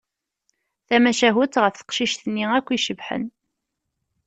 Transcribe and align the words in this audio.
Tamacahut 0.87 1.53
ɣef 1.63 1.75
teqcict-nni 1.75 2.45
akk 2.57 2.67
icebḥen. 2.77 3.23